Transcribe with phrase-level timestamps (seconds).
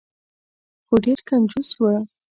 [0.85, 1.81] خو ډیر کنجوس و.